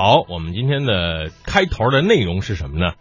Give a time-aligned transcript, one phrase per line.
[0.00, 2.92] 好，我们今天的开头的内容是什么呢？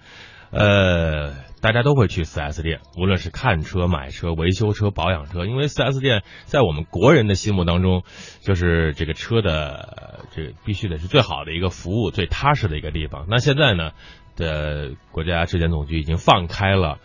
[0.49, 8.01] 呃，大家都会去 4S 店，无论是看车、买车、维修车、保养车，因为 4S 店在我们国人的心目当中，
[8.41, 13.27] 就是这个车的这必须得是最好的一个服务、最踏实的一个地方。
[13.29, 13.91] 那现在呢，
[14.35, 16.97] 的国家质检总局已经放开了。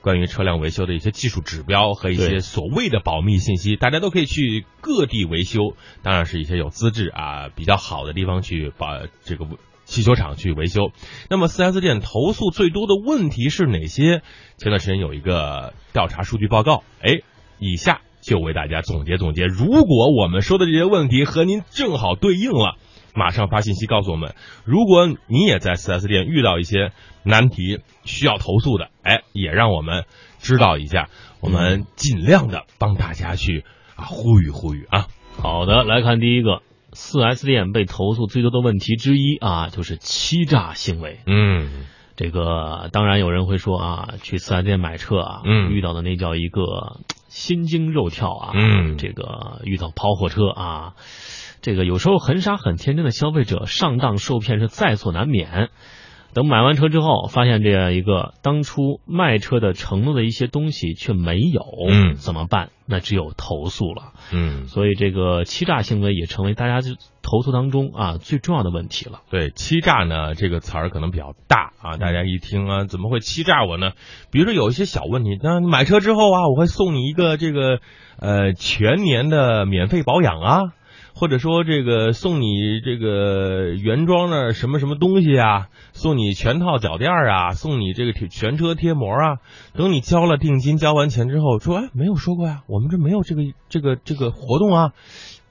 [0.00, 9.46] 关于车辆维修的一些技术指标和一些所谓的保密信息，大家都可以去各地维修，当然是一些有资质啊比较好的地方去把这个
[9.84, 10.92] 汽修厂去维修。
[11.28, 14.22] 那么四 S 店投诉最多的问题是哪些？
[14.56, 17.20] 前段时间有一个调查数据报告，哎，
[17.58, 19.46] 以下就为大家总结总结。
[19.46, 22.76] 如果我们说的这些问题和您正好对应了。
[23.14, 26.92] 马上发信息告诉我们，如果你也在 4S 店遇到一些
[27.24, 30.04] 难题需要投诉的，哎，也让我们
[30.38, 31.08] 知道一下，
[31.40, 33.64] 我们尽量的帮大家去
[33.96, 35.06] 啊呼吁呼吁啊。
[35.40, 36.62] 好的，来看第一个
[36.92, 41.20] ，4S 店被投诉最多的问题之一啊，就是欺诈行为。
[41.26, 41.86] 嗯，
[42.16, 50.94] 这个当然有人会说啊，去 4S 店买车啊，嗯，遇到的那叫一个心惊肉跳啊，嗯，这个遇到跑火车啊。
[51.68, 55.68] 这个有时候很傻很天真的消费者上当受骗是在所难免。
[56.32, 62.70] 等买完车之后，发现这样一个当初卖车的承诺的一些东西却没有，嗯，怎么办？
[62.86, 64.66] 那只有投诉了，嗯。
[64.66, 66.92] 所以这个欺诈行为也成为大家就
[67.22, 69.20] 投诉当中啊最重要的问题了。
[69.28, 73.92] 对，欺诈呢这个词儿可能比较大啊，大家一听啊怎么会欺诈我呢？
[74.30, 77.80] 比如说有一些小问题，那买车之后啊，我会送你一个这个
[78.18, 80.60] 呃全年的免费保养啊。
[81.18, 89.38] 或者说这个送你这个原装的什么什么东西啊，送你全套脚垫啊，送你这个全车贴膜啊。
[89.74, 94.92] 等你交了定金，交完钱之后，说哎，没有说过呀，我们这没有这个这个这个活动啊。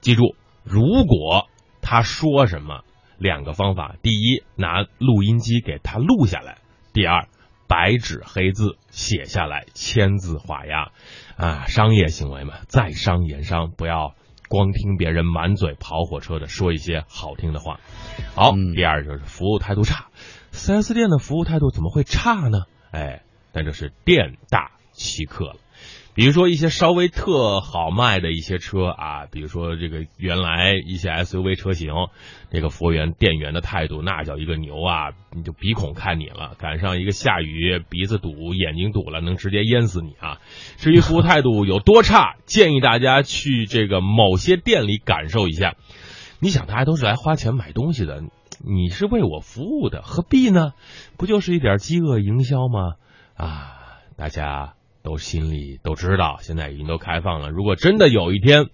[0.00, 1.48] 记住，如果
[1.82, 2.80] 他说什么，
[3.18, 6.54] 两个方法：第一，拿录音机给他录下来；
[6.94, 7.28] 第二，
[7.68, 10.92] 白纸黑字写下来，签字画押。
[11.36, 14.14] 啊，商业行为嘛，在商言商，不要。
[14.48, 17.80] 光听别人满嘴跑火车的说一些好听的话，
[18.34, 20.06] 好，第二就是服务态度差。
[20.50, 22.64] 四 S 店的服务态度怎么会差呢？
[22.90, 23.22] 哎，
[23.52, 25.56] 那就是店大欺客了。
[26.18, 31.92] 比如说一些稍微特好卖的一些车啊，比如说这个原来一些 SUV 车型，
[32.50, 36.56] 这个服务员店员的态度那叫一个牛啊，你就鼻孔看你了。
[36.58, 40.40] 赶上一个下雨，鼻子堵，眼睛堵了，能直接淹死你啊！
[40.76, 45.76] 至于服务态度有多差，建议大家去这个某些店里感受一下。
[46.40, 48.24] 你想，大家都是来花钱买东西的，
[48.66, 50.72] 你是为我服务的，何必呢？
[51.16, 52.94] 不就是一点饥饿营销吗？
[53.36, 53.76] 啊，
[54.16, 54.74] 大家。
[55.02, 57.50] 都心里都知道，现在已经都开放了。
[57.50, 58.66] 如果真的有一天，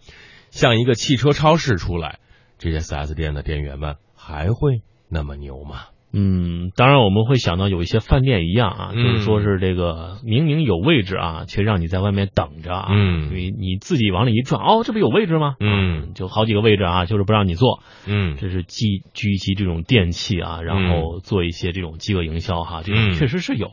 [0.50, 2.18] 像一个汽车超市出来，
[2.58, 5.86] 这些 4S 店的店员们还会那么牛吗？
[6.16, 12.86] 嗯，当然我们会想到有一些饭店一样啊，就是说是这个明明有位置啊，却让你在外面等着啊。
[12.88, 15.56] 嗯，你你自己往里一转，哦，这不有位置吗？
[15.58, 17.82] 嗯，就好几个位置啊，就是不让你坐。
[18.06, 23.68] 嗯，这是积聚集这种电器啊，然后做一些这种饥饿营销哈，这种确实是有。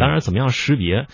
[0.00, 1.06] 当然，怎么样识别？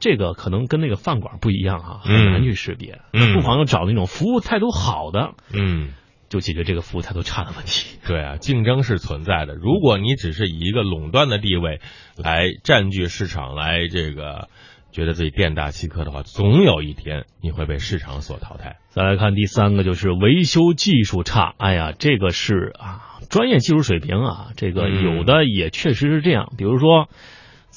[0.00, 3.00] 这个可能跟那个饭馆不一样哈，很难去识别。
[3.12, 5.94] 嗯不妨就找那种服务态度好的，嗯，
[6.28, 7.98] 就解决这个服务态度差的问题。
[8.06, 9.54] 对啊，竞争是存在的。
[9.54, 11.80] 如果你只是以一个垄断的地位
[12.16, 14.48] 来占据市场，来这个
[14.92, 18.76] 觉得自己店大欺客的话，总有一天你会被市场所淘汰。
[18.90, 21.54] 再来看第三个，就是维修技术差。
[21.58, 26.52] 哎呀，这个是啊，专业技术水平啊，这个有的也确实是这样。
[26.56, 27.08] 比如说。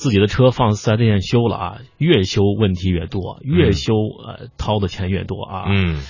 [0.01, 6.01] 自己的车放四 S 店修了啊，越修问题越多，越修呃掏的钱越多啊，嗯，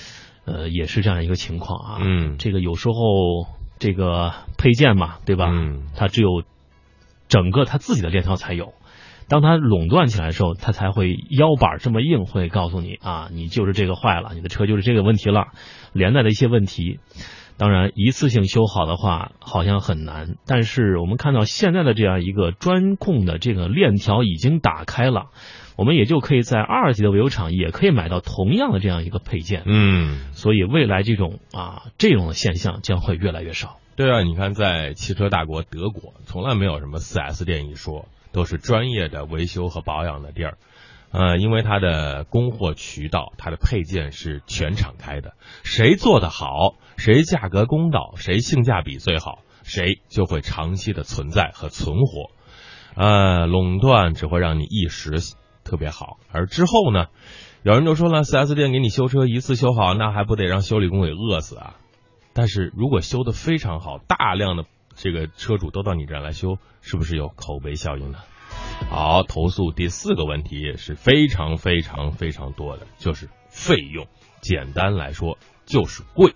[0.46, 2.94] 呃也是这样一个情况啊，嗯，这个有时候
[3.78, 5.50] 这个配件嘛，对吧？
[5.52, 6.42] 嗯，它只有
[7.28, 8.72] 整个他自己的链条才有，
[9.28, 15.48] 当他垄断起来的时候，他才会腰板这么硬，会告诉你啊，你就是这个坏了，你的车就是这个问题了，
[15.92, 16.98] 连带的一些问题。
[17.62, 25.26] 当然，一次性修好的话好像很难，但是我们看到现在的这样一个专控的这个链条已经打开了，
[25.76, 29.62] 我们也就可以在二级的维修厂也可以买到同样的这样一个配件。
[29.64, 33.76] 嗯，所以未来这种啊这种的现象将会越来越少。
[33.94, 40.58] 对啊，你看在汽车大国德国，从来没有什么四 S 店一说，都是专业的维修和保养的地儿。
[41.12, 52.30] 呃，因为它的供货渠道，它的配件是全敞开的，谁做的好，谁价格公道，谁性价比最好，谁就会长期的存在和存活。
[52.94, 55.12] 呃，垄断只会让你一时
[55.64, 57.06] 特别好，而之后呢，
[57.62, 61.76] 有人就说了，四 S 店给你修车一次修好，那还不得让修理工给饿死啊？
[62.32, 64.64] 但是如果修的非常好，大量的
[64.94, 68.18] 这个车主都到你这儿来修，是不是有口碑效应呢？
[68.90, 74.06] 好，投诉第四个问题是非常非常非常多的，就是费用。
[74.40, 76.34] 简单来说，就是贵。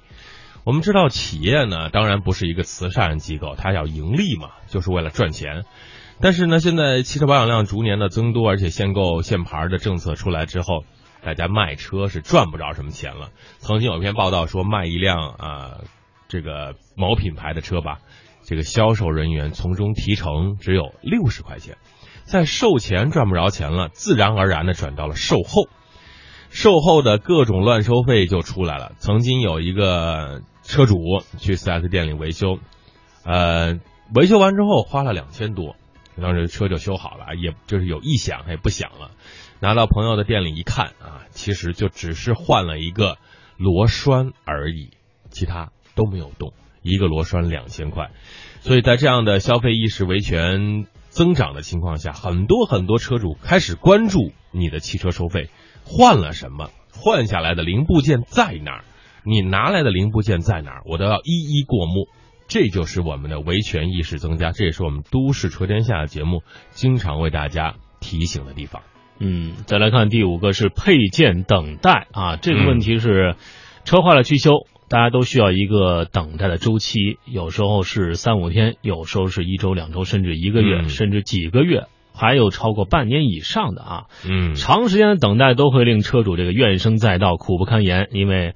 [0.64, 5.64] 我们知道，企业呢，当然不是一个慈善机构，它要盈利嘛，就是为了赚钱。
[6.20, 10.84] 但是呢，现在汽车保养量逐年的增多，而且限购限牌的政策出来之后，
[11.22, 13.30] 大家卖车是赚不着什么钱了。
[13.58, 15.80] 曾经有一篇报道说，卖一辆啊
[16.26, 17.98] 这个某品牌的车吧，
[18.44, 21.76] 这个销售人员从中提成只有六十块钱。
[22.26, 25.68] 在售前赚不着钱了，自然而然的转到了售后，
[26.50, 28.92] 售后的各种乱收费就出来了。
[28.98, 30.98] 曾经有一个车主
[31.38, 32.58] 去 4S 店里维修，
[33.24, 33.78] 呃，
[34.12, 35.76] 维修完之后花了两千多，
[36.20, 39.12] 当时车就修好了，也就是有异响，也不响了。
[39.60, 43.18] 拿到朋友的店里一看啊，其实就只是换了一个
[43.56, 44.90] 螺栓而已，
[45.30, 46.52] 其他都没有动。
[46.82, 48.10] 一个螺栓两千块，
[48.60, 50.86] 所以在这样的消费意识维权。
[51.16, 55.48] 增长的情况下，很多很多车主开始关注你的汽车收费
[55.82, 58.84] 换了什么，换下来的零部件在哪儿，
[59.24, 62.06] 你拿来的零部件在哪儿，我都要一一过目。
[62.48, 66.42] 这就是我们的维权意识增加，这也是我们都市车天下的节目
[66.72, 68.82] 经常为大家提醒的地方。
[69.18, 73.36] 嗯，再来看第五个是配件等待啊，这个问题是
[73.84, 74.66] 车坏了去修。
[74.88, 84.04] 大家都需要一个等待的周期，有时候是三五天，有时候是一周、两周，甚至一个月，甚至几个月，还有超过半年以上的啊。
[84.24, 88.54] 嗯，长时间的等待都会令车主这个怨声载道、苦不堪言，因为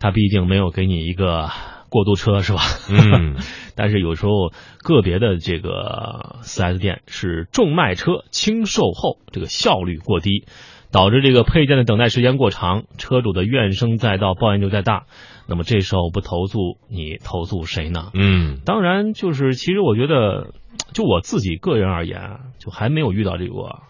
[0.00, 1.50] 他毕竟没有给你一个
[1.88, 2.60] 过渡车，是吧？
[2.90, 3.36] 嗯。
[3.76, 4.52] 但是有时候
[4.84, 10.46] 个别的这个四 S 店是重卖车轻售后，这个效率过低。
[10.94, 15.06] 导致这个配件的等待时间过长，车主的怨声载道，抱怨就在大。
[15.48, 18.12] 那么这时候不投诉你，投诉谁呢？
[18.14, 20.52] 嗯，当然就是其实我觉得，
[20.92, 23.80] 就我自己个人而言，就还没有遇到这个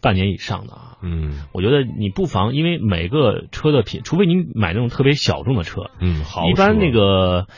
[0.00, 0.98] 半年以上的啊。
[1.02, 7.48] 嗯，我觉得你不妨，因为每个车的品，除非你买那种特别小众的车，嗯，好，一般那个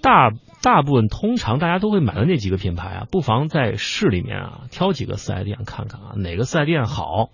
[0.00, 0.30] 大
[0.62, 7.28] 大部分通常大家都会买的那几个品牌啊，不妨在市里面啊挑几个四 S 店看看啊，哪个四 S 店好。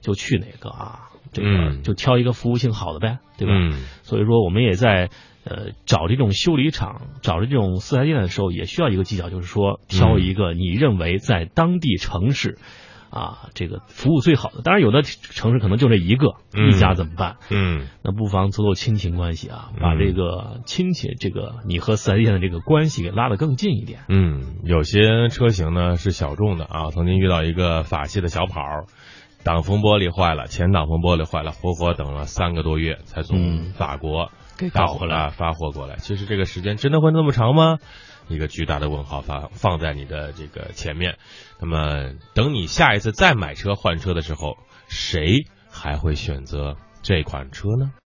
[0.00, 1.06] 就去哪个啊？
[1.32, 3.78] 这个就挑一个服务性好的呗，对吧？
[4.02, 5.10] 所以说我们也在
[5.44, 12.58] 呃找这种修理厂、找这种四 S 店的时候，也需要一个技巧，就是说挑一个你认为在当地城市
[13.10, 14.62] 啊这个服务最好的。
[14.62, 17.36] 当然，有的城市可能就这一个一家怎么办？
[17.48, 24.00] 嗯，那不妨走走亲情关系啊，把这个亲戚这个你和四 S 店的这个关系给拉得更近一点。
[24.08, 28.62] 嗯，有些车型呢是小众的啊，曾经遇到一个法系的小跑。
[29.42, 35.96] 挡风玻璃坏了，前挡风玻璃坏了，活活等了三个多月才从法国给搞回来发货过来。
[35.96, 37.78] 其实这个时间真的会那么长吗？
[38.28, 41.16] 一个巨大的问号发放在你的这个前面。
[41.60, 44.56] 那么等你下一次再买车换车的时候，
[44.88, 47.92] 谁还会选择这款车呢？